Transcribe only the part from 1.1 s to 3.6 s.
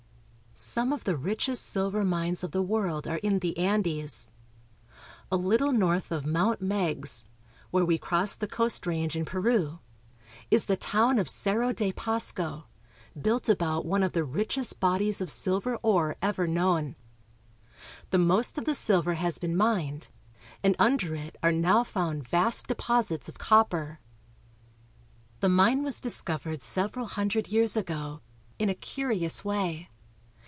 richest silver mines of the world are in the